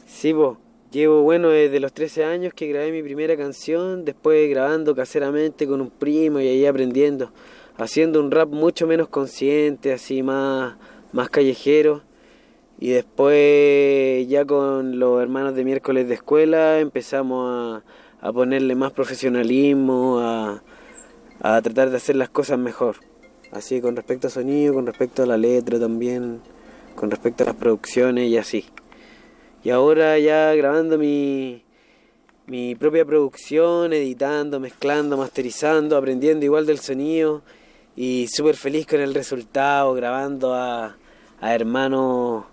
[0.06, 0.56] Sí, pues
[0.90, 5.80] llevo, bueno, desde los 13 años que grabé mi primera canción, después grabando caseramente con
[5.80, 7.30] un primo y ahí aprendiendo,
[7.76, 10.74] haciendo un rap mucho menos consciente, así más,
[11.12, 12.02] más callejero.
[12.80, 17.82] Y después ya con los hermanos de miércoles de escuela empezamos
[18.20, 20.62] a, a ponerle más profesionalismo, a,
[21.40, 22.96] a tratar de hacer las cosas mejor.
[23.52, 26.40] Así con respecto a sonido, con respecto a la letra también,
[26.94, 28.66] con respecto a las producciones y así.
[29.64, 31.62] Y ahora ya grabando mi,
[32.46, 37.42] mi propia producción, editando, mezclando, masterizando, aprendiendo igual del sonido
[37.96, 40.96] y súper feliz con el resultado, grabando a,
[41.40, 42.44] a hermanos,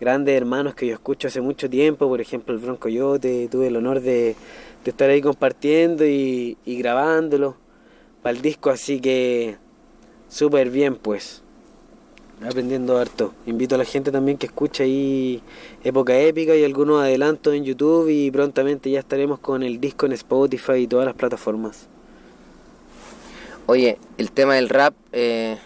[0.00, 3.76] grandes hermanos que yo escucho hace mucho tiempo, por ejemplo el Bronco Coyote, tuve el
[3.76, 4.36] honor de,
[4.84, 7.63] de estar ahí compartiendo y, y grabándolo
[8.24, 9.58] para el disco, así que
[10.30, 11.42] súper bien pues
[12.42, 13.34] aprendiendo harto.
[13.44, 15.42] Invito a la gente también que escuche ahí
[15.82, 20.12] Época Épica y algunos adelantos en YouTube y prontamente ya estaremos con el disco en
[20.12, 21.86] Spotify y todas las plataformas.
[23.66, 25.58] Oye, el tema del rap eh,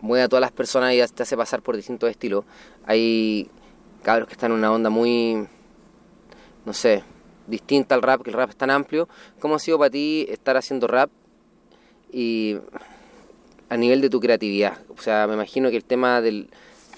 [0.00, 2.46] mueve a todas las personas y te hace pasar por distintos estilos.
[2.86, 3.50] Hay
[4.02, 5.46] cabros que están en una onda muy,
[6.64, 7.04] no sé,
[7.46, 9.10] distinta al rap, que el rap es tan amplio.
[9.40, 11.10] ¿Cómo ha sido para ti estar haciendo rap
[12.12, 12.58] y
[13.68, 14.78] a nivel de tu creatividad?
[14.96, 16.50] O sea, me imagino que el tema del,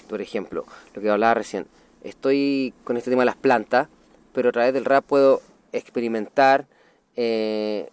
[0.09, 1.67] por ejemplo, lo que hablaba recién,
[2.03, 3.87] estoy con este tema de las plantas,
[4.33, 6.67] pero a través del rap puedo experimentar.
[7.15, 7.89] Eh,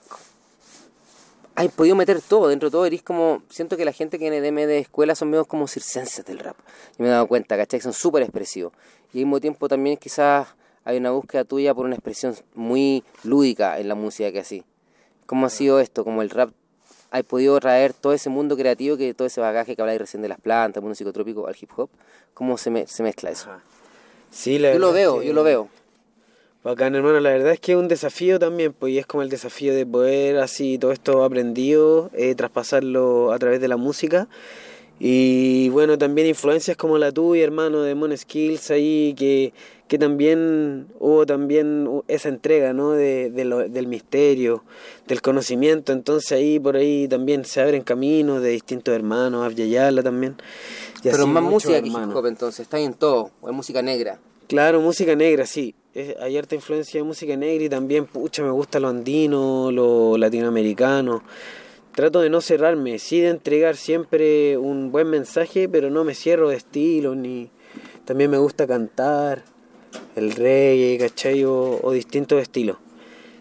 [1.76, 4.66] podido meter todo, dentro de todo eres como, siento que la gente que viene de,
[4.66, 6.56] de escuela son medio como circenses del rap.
[6.98, 7.80] Y me he dado cuenta, ¿cachai?
[7.80, 8.72] Son súper expresivos.
[9.12, 10.48] Y al mismo tiempo también quizás
[10.85, 14.64] hay una búsqueda tuya por una expresión muy lúdica en la música que así.
[15.26, 16.04] ¿Cómo ha sido esto?
[16.04, 16.50] Como el rap
[17.12, 20.29] hay podido traer todo ese mundo creativo, que todo ese bagaje que habláis recién de
[20.29, 21.90] las plantas, el mundo psicotrópico al hip hop.
[22.35, 23.51] ¿Cómo se, me, se mezcla eso?
[24.31, 25.68] Sí, la Yo lo veo, que- yo lo veo.
[26.64, 29.29] Bacán, hermano, la verdad es que es un desafío también, pues, y es como el
[29.29, 34.29] desafío de poder, así, todo esto aprendido, eh, traspasarlo a través de la música.
[35.01, 39.53] Y bueno, también influencias como la tuya, hermano, de Mon Skills, ahí, que,
[39.92, 42.92] que también hubo también esa entrega, ¿no?
[42.92, 44.64] De, de lo- del misterio,
[45.07, 45.92] del conocimiento.
[45.92, 50.37] Entonces ahí, por ahí también se abren caminos de distintos hermanos, Abyayala también.
[51.05, 52.16] y Pero así más música que hip hermanos.
[52.16, 54.18] hop entonces, está ahí en todo, o es música negra.
[54.46, 55.74] Claro, música negra, sí.
[56.22, 61.22] hay harta influencia de música negra y también, pucha, me gusta lo andino, lo latinoamericano.
[61.94, 66.48] Trato de no cerrarme, sí de entregar siempre un buen mensaje, pero no me cierro
[66.48, 67.50] de estilo, ni...
[68.07, 69.44] También me gusta cantar
[70.16, 71.44] el reggae, ¿cachai?
[71.44, 72.79] O, o distintos estilos.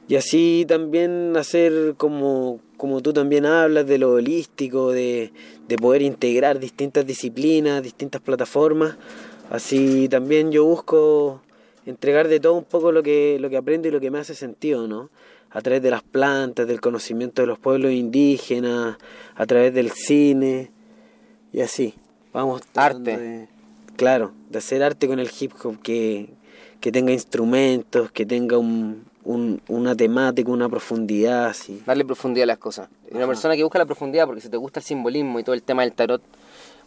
[0.07, 5.31] Y así también hacer como, como tú también hablas de lo holístico, de,
[5.69, 8.97] de poder integrar distintas disciplinas, distintas plataformas.
[9.49, 11.41] Así también yo busco
[11.85, 14.35] entregar de todo un poco lo que, lo que aprendo y lo que me hace
[14.35, 15.09] sentido, ¿no?
[15.49, 18.97] A través de las plantas, del conocimiento de los pueblos indígenas,
[19.35, 20.71] a través del cine
[21.53, 21.93] y así.
[22.33, 22.61] Vamos.
[22.75, 23.47] Arte.
[23.97, 26.29] claro, de hacer arte con el hip hop que,
[26.81, 31.45] que tenga instrumentos, que tenga un, un, una temática, una profundidad.
[31.45, 31.81] Así.
[31.85, 32.89] Darle profundidad a las cosas.
[33.11, 35.63] Una persona que busca la profundidad porque si te gusta el simbolismo y todo el
[35.63, 36.21] tema del tarot.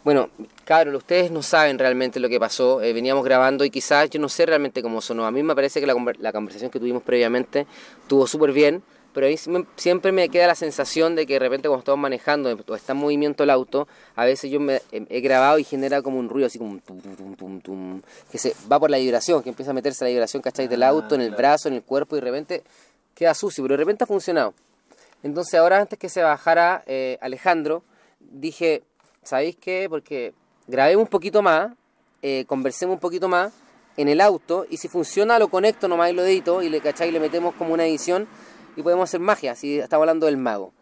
[0.03, 0.29] Bueno,
[0.65, 2.83] claro, ustedes no saben realmente lo que pasó.
[2.83, 5.25] Eh, veníamos grabando y quizás yo no sé realmente cómo sonó.
[5.25, 7.65] A mí me parece que la, la conversación que tuvimos previamente
[8.03, 8.83] estuvo súper bien
[9.15, 9.37] pero a mí
[9.77, 12.99] siempre me queda la sensación de que de repente cuando estamos manejando o está en
[12.99, 16.59] movimiento el auto, a veces yo me he grabado y genera como un ruido así
[16.59, 19.73] como un tum, tum, tum, tum, que se va por la vibración, que empieza a
[19.73, 20.67] meterse la vibración, ¿cachai?
[20.67, 22.63] Del ah, auto, en el brazo, en el cuerpo y de repente
[23.15, 24.53] queda sucio, pero de repente ha funcionado.
[25.23, 27.83] Entonces ahora antes que se bajara eh, Alejandro,
[28.19, 28.83] dije,
[29.23, 29.87] ¿sabéis qué?
[29.89, 30.33] Porque
[30.67, 31.71] grabemos un poquito más,
[32.21, 33.53] eh, conversemos un poquito más
[33.95, 37.11] en el auto y si funciona lo conecto nomás y lo edito y le, ¿cachai?
[37.11, 38.27] le metemos como una edición
[38.75, 40.73] y podemos hacer magia, si estamos hablando del mago.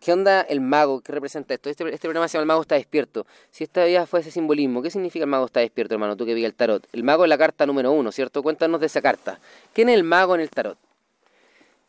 [0.00, 1.00] ¿Qué onda el mago?
[1.00, 1.68] ¿Qué representa esto?
[1.70, 3.26] Este, este programa se llama El Mago está despierto.
[3.50, 6.16] Si esta vida fue ese simbolismo, ¿qué significa el mago está despierto, hermano?
[6.16, 6.86] Tú que vi el tarot.
[6.92, 8.42] El mago es la carta número uno, ¿cierto?
[8.42, 9.40] Cuéntanos de esa carta.
[9.72, 10.78] ¿Quién es el mago en el tarot?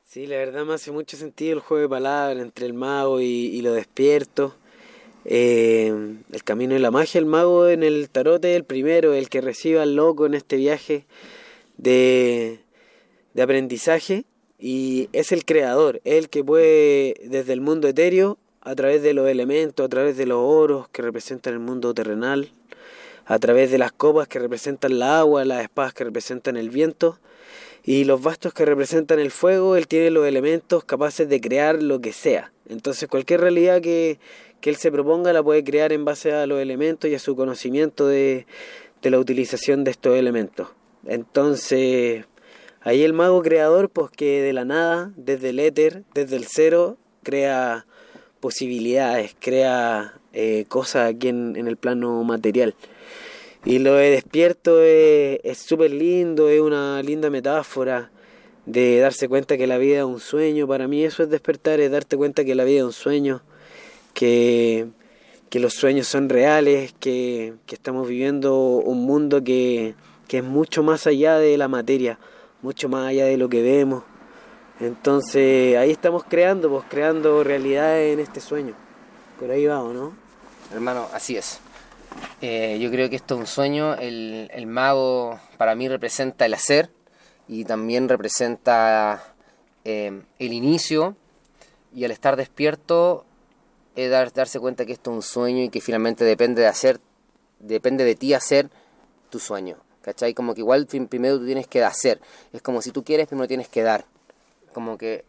[0.04, 3.62] Sí, la verdad me hace mucho sentido el juego de palabras entre el mago y,
[3.62, 4.56] lo despierto.
[5.26, 5.94] Eh,
[6.32, 9.42] el camino de la magia, el mago en el tarot es el primero, el que
[9.42, 11.06] reciba al loco en este viaje
[11.78, 12.62] de,
[13.34, 14.26] de aprendizaje
[14.60, 19.28] y es el creador, el que puede desde el mundo etéreo, a través de los
[19.30, 22.52] elementos, a través de los oros que representan el mundo terrenal,
[23.26, 27.20] a través de las copas que representan el agua, las espadas que representan el viento
[27.84, 32.02] y los bastos que representan el fuego, él tiene los elementos capaces de crear lo
[32.02, 32.52] que sea.
[32.68, 34.20] Entonces cualquier realidad que,
[34.60, 37.36] que él se proponga la puede crear en base a los elementos y a su
[37.36, 38.46] conocimiento de,
[39.02, 40.68] de la utilización de estos elementos.
[41.06, 42.26] Entonces,
[42.90, 46.98] Ahí el mago creador, pues que de la nada, desde el éter, desde el cero,
[47.22, 47.86] crea
[48.40, 52.74] posibilidades, crea eh, cosas aquí en, el plano material.
[53.64, 58.10] Y lo de despierto es súper lindo, es una linda metáfora
[58.66, 60.68] de darse cuenta que la vida es un sueño.
[60.68, 63.44] Para mí eso es despertar, es darte cuenta que la vida es un sueño,
[64.16, 64.88] que,
[65.52, 69.94] los sueños son reales, que, que estamos viviendo un mundo que,
[70.28, 72.18] que es mucho más allá de la materia
[72.62, 74.04] mucho más allá de lo que vemos.
[74.80, 78.74] Entonces ahí estamos creando, pues creando realidades en este sueño.
[79.40, 80.14] Por ahí vamos, ¿no?
[80.74, 81.60] Hermano, así es.
[82.42, 83.96] Eh, yo creo que esto es un sueño.
[83.96, 86.90] El, el, mago para mí representa el hacer
[87.48, 89.34] y también representa
[89.84, 91.16] eh, el inicio.
[91.94, 93.26] Y al estar despierto,
[93.96, 97.00] es dar, darse cuenta que esto es un sueño y que finalmente depende de hacer,
[97.60, 98.70] depende de ti hacer
[99.30, 99.78] tu sueño.
[100.02, 100.34] ¿Cachai?
[100.34, 102.20] Como que igual primero tú tienes que hacer.
[102.54, 104.06] Es como si tú quieres, primero tienes que dar.
[104.74, 105.26] Como que,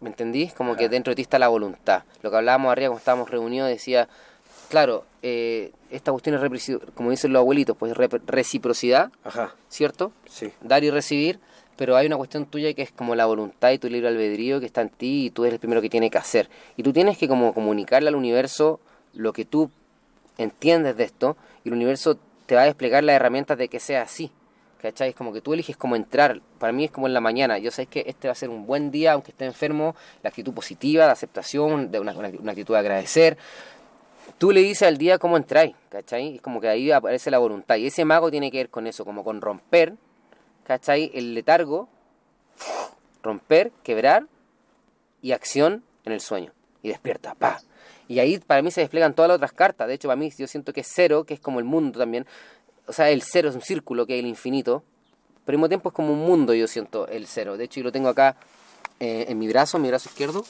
[0.00, 0.52] ¿me entendís?
[0.54, 2.04] Como que dentro de ti está la voluntad.
[2.22, 4.08] Lo que hablábamos arriba cuando estábamos reunidos decía,
[4.68, 9.54] claro, eh, esta cuestión es, como dicen los abuelitos, pues reciprocidad, Ajá.
[9.68, 10.12] ¿cierto?
[10.28, 10.52] Sí.
[10.60, 11.40] Dar y recibir,
[11.76, 14.66] pero hay una cuestión tuya que es como la voluntad y tu libre albedrío que
[14.66, 16.48] está en ti y tú eres el primero que tiene que hacer.
[16.76, 18.80] Y tú tienes que como comunicarle al universo
[19.14, 19.70] lo que tú
[20.38, 24.02] entiendes de esto y el universo te va a desplegar las herramientas de que sea
[24.02, 24.32] así.
[24.80, 25.10] ¿Cachai?
[25.10, 26.40] Es como que tú eliges cómo entrar.
[26.58, 27.58] Para mí es como en la mañana.
[27.58, 29.94] Yo sé que este va a ser un buen día, aunque esté enfermo.
[30.22, 33.36] La actitud positiva, la aceptación, de una, actitud de agradecer.
[34.38, 36.36] Tú le dices al día cómo entráis, ¿cachai?
[36.36, 37.76] Es como que ahí aparece la voluntad.
[37.76, 39.94] Y ese mago tiene que ver con eso, como con romper,
[40.64, 41.10] ¿cachai?
[41.12, 41.90] El letargo,
[43.22, 44.26] romper, quebrar
[45.20, 46.52] y acción en el sueño.
[46.82, 47.60] Y despierta, pa,
[48.08, 49.86] y ahí para mí se despliegan todas las otras cartas.
[49.86, 52.26] De hecho, para mí yo siento que cero, que es como el mundo también.
[52.86, 54.82] O sea, el cero es un círculo, que es el infinito.
[55.44, 57.56] Pero al mismo tiempo es como un mundo, yo siento el cero.
[57.56, 58.36] De hecho, yo lo tengo acá
[58.98, 60.44] eh, en mi brazo, en mi brazo izquierdo.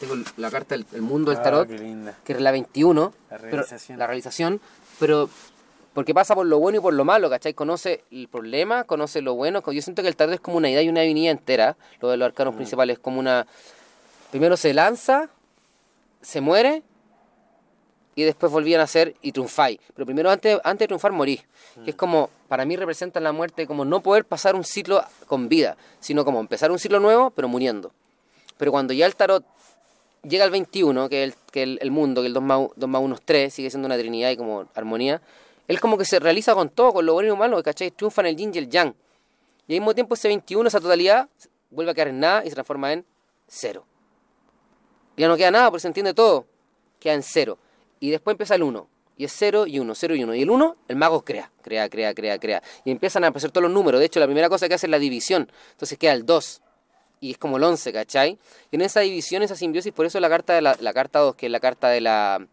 [0.00, 3.12] Tengo la carta del mundo del ah, tarot, que es la 21.
[3.30, 3.98] La realización.
[3.98, 4.60] la realización.
[4.98, 5.30] Pero
[5.92, 7.54] porque pasa por lo bueno y por lo malo, ¿cachai?
[7.54, 9.62] Conoce el problema, conoce lo bueno.
[9.72, 11.76] Yo siento que el tarot es como una idea y una avenida entera.
[12.00, 12.56] Lo de los arcanos mm.
[12.56, 13.46] principales es como una...
[14.30, 15.30] Primero se lanza,
[16.20, 16.82] se muere
[18.18, 19.78] y después volví a nacer y triunfáis.
[19.94, 21.40] Pero primero, antes, antes de triunfar, morí.
[21.84, 25.48] Que es como, para mí representa la muerte como no poder pasar un ciclo con
[25.48, 27.92] vida, sino como empezar un ciclo nuevo, pero muriendo.
[28.56, 29.44] Pero cuando ya el tarot
[30.24, 32.88] llega al 21, que es el, que el, el mundo, que el 2 más, 2
[32.88, 35.22] más 1 es 3, sigue siendo una trinidad y como armonía,
[35.68, 37.92] él como que se realiza con todo, con lo bueno y lo malo, ¿cachai?
[37.92, 38.94] Triunfa en el yin y el yang.
[39.68, 41.28] Y al mismo tiempo ese 21, esa totalidad,
[41.70, 43.04] vuelve a quedar en nada y se transforma en
[43.46, 43.84] cero.
[45.16, 46.46] Ya no queda nada porque se entiende todo.
[46.98, 47.58] Queda en cero.
[48.00, 48.88] Y después empieza el 1.
[49.16, 50.34] Y es 0 y 1, 0 y 1.
[50.36, 52.62] Y el 1, el mago crea, crea, crea, crea, crea.
[52.84, 53.98] Y empiezan a aparecer todos los números.
[53.98, 55.50] De hecho, la primera cosa que hace es la división.
[55.72, 56.62] Entonces queda el 2.
[57.20, 58.38] Y es como el 11, ¿cachai?
[58.70, 61.34] Y en esa división, esa simbiosis, por eso la carta, de la, la carta 2,
[61.34, 62.46] que es la carta de la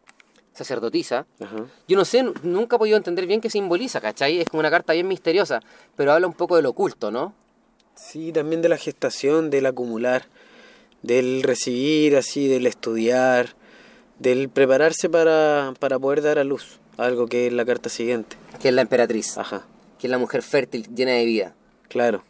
[0.54, 1.66] sacerdotisa, Ajá.
[1.88, 4.40] yo no sé, nunca he podido entender bien qué simboliza, ¿cachai?
[4.40, 5.60] Es como una carta bien misteriosa,
[5.96, 7.34] pero habla un poco del oculto, ¿no?
[7.94, 10.28] Sí, también de la gestación, del acumular,
[11.02, 13.56] del recibir así, del estudiar,
[14.20, 18.38] del prepararse para, para poder dar a luz, algo que es la carta siguiente.
[18.62, 19.66] Que es la emperatriz, Ajá,
[20.00, 21.56] que es la mujer fértil, llena de vida.
[21.90, 22.24] claro.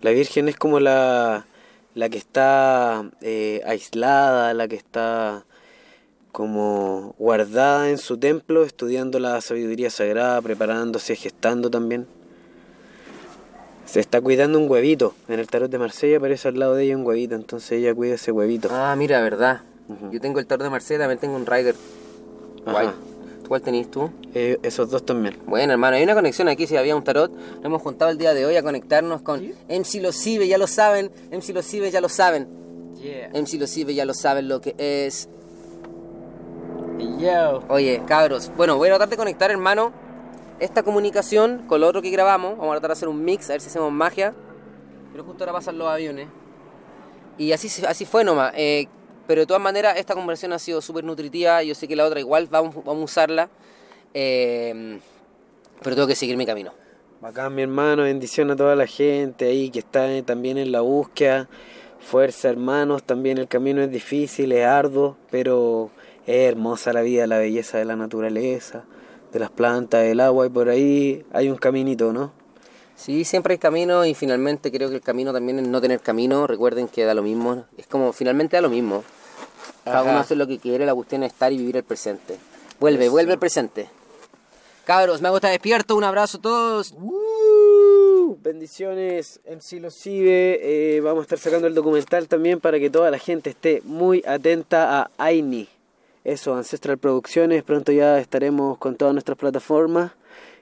[0.00, 1.46] La Virgen es como la,
[1.94, 5.46] la que está eh, aislada, la que está
[6.30, 12.06] como guardada en su templo, estudiando la sabiduría sagrada, preparándose, gestando también.
[13.86, 15.14] Se está cuidando un huevito.
[15.28, 18.16] En el tarot de Marsella aparece al lado de ella un huevito, entonces ella cuida
[18.16, 18.68] ese huevito.
[18.72, 19.62] Ah, mira, verdad.
[19.88, 20.10] Ujú.
[20.10, 21.74] Yo tengo el tarot de Marcela, también tengo un Rider.
[22.64, 22.90] Guay.
[23.48, 24.10] ¿Cuál tenés tú?
[24.32, 25.38] Eh, esos dos también.
[25.46, 27.30] Bueno, hermano, hay una conexión aquí, si había un tarot.
[27.30, 30.66] Nos hemos juntado el día de hoy a conectarnos con MC Los Cibe, ya lo
[30.66, 31.10] saben.
[31.30, 32.48] MC Los Cibe, ya lo saben.
[33.34, 35.28] MC Los Cibe, ya lo saben lo que es.
[37.18, 37.62] Yo.
[37.68, 39.92] Oye, cabros, bueno, voy a tratar de conectar, hermano,
[40.58, 42.56] esta comunicación con lo otro que grabamos.
[42.56, 44.34] Vamos a tratar de hacer un mix, a ver si hacemos magia.
[45.12, 46.28] Pero justo ahora pasan los aviones.
[47.36, 48.52] Y así, así fue nomás.
[48.56, 48.88] Eh,
[49.26, 51.62] pero de todas maneras, esta conversación ha sido súper nutritiva.
[51.62, 53.48] Yo sé que la otra igual vamos, vamos a usarla.
[54.12, 54.98] Eh,
[55.82, 56.72] pero tengo que seguir mi camino.
[57.20, 58.02] Bacán, mi hermano.
[58.02, 61.48] Bendición a toda la gente ahí que está también en la búsqueda.
[61.98, 63.02] Fuerza, hermanos.
[63.02, 65.90] También el camino es difícil, es arduo, pero
[66.26, 68.84] es hermosa la vida, la belleza de la naturaleza,
[69.32, 70.46] de las plantas, del agua.
[70.46, 72.43] Y por ahí hay un caminito, ¿no?
[72.96, 76.46] Sí, siempre hay camino y finalmente creo que el camino también es no tener camino.
[76.46, 77.64] Recuerden que da lo mismo.
[77.76, 79.04] Es como, finalmente da lo mismo.
[79.84, 80.10] Cada Ajá.
[80.10, 82.38] uno hace lo que quiere, la cuestión es estar y vivir el presente.
[82.80, 83.88] Vuelve, vuelve el presente.
[84.84, 85.96] Cabros, me hago estar despierto.
[85.96, 86.92] Un abrazo a todos.
[86.92, 90.60] Uh, bendiciones, MC Los Cibe.
[90.62, 94.22] Eh, vamos a estar sacando el documental también para que toda la gente esté muy
[94.26, 95.68] atenta a Aini.
[96.22, 97.62] Eso, Ancestral Producciones.
[97.62, 100.12] Pronto ya estaremos con todas nuestras plataformas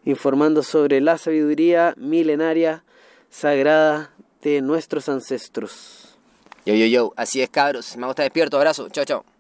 [0.04, 2.84] informando sobre la sabiduría milenaria,
[3.30, 4.10] sagrada
[4.42, 6.16] de nuestros ancestros.
[6.64, 7.12] Yo, yo, yo.
[7.16, 7.96] Así es, cabros.
[7.96, 8.56] Me estar despierto.
[8.56, 8.88] Abrazo.
[8.88, 9.31] Chao, chao.